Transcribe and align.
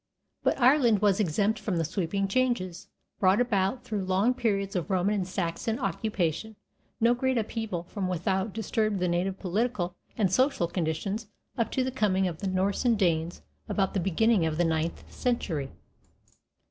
But 0.41 0.59
Ireland 0.59 1.03
was 1.03 1.19
exempt 1.19 1.59
from 1.59 1.77
the 1.77 1.85
sweeping 1.85 2.27
changes 2.27 2.87
brought 3.19 3.39
about 3.39 3.83
through 3.83 4.03
long 4.05 4.33
periods 4.33 4.75
of 4.75 4.89
Roman 4.89 5.13
and 5.13 5.27
Saxon 5.27 5.77
occupation; 5.77 6.55
no 6.99 7.13
great 7.13 7.37
upheaval 7.37 7.83
from 7.83 8.07
without 8.07 8.51
disturbed 8.51 8.97
the 8.99 9.07
native 9.07 9.37
political 9.37 9.95
and 10.17 10.33
social 10.33 10.67
conditions 10.67 11.27
up 11.55 11.69
to 11.73 11.83
the 11.83 11.91
coming 11.91 12.27
of 12.27 12.39
the 12.39 12.47
Norse 12.47 12.83
and 12.83 12.97
Danes 12.97 13.43
about 13.69 13.93
the 13.93 13.99
beginning 13.99 14.43
of 14.43 14.57
the 14.57 14.65
ninth 14.65 15.03
century. 15.13 15.69